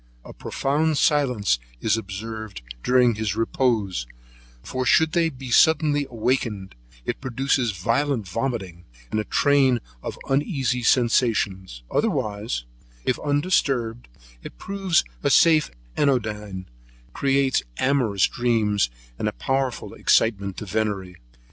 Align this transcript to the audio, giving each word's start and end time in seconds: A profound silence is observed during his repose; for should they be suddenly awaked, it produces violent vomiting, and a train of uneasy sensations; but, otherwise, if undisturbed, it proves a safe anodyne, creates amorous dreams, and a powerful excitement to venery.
A 0.25 0.33
profound 0.33 0.97
silence 0.97 1.59
is 1.79 1.95
observed 1.95 2.63
during 2.81 3.13
his 3.13 3.35
repose; 3.35 4.07
for 4.63 4.83
should 4.83 5.11
they 5.11 5.29
be 5.29 5.51
suddenly 5.51 6.07
awaked, 6.09 6.73
it 7.05 7.21
produces 7.21 7.73
violent 7.73 8.27
vomiting, 8.27 8.85
and 9.11 9.19
a 9.19 9.23
train 9.23 9.79
of 10.01 10.17
uneasy 10.27 10.81
sensations; 10.81 11.83
but, 11.87 11.97
otherwise, 11.99 12.65
if 13.05 13.19
undisturbed, 13.19 14.07
it 14.41 14.57
proves 14.57 15.03
a 15.21 15.29
safe 15.29 15.69
anodyne, 15.95 16.67
creates 17.13 17.61
amorous 17.77 18.27
dreams, 18.27 18.89
and 19.19 19.27
a 19.27 19.31
powerful 19.33 19.93
excitement 19.93 20.57
to 20.57 20.65
venery. 20.65 21.17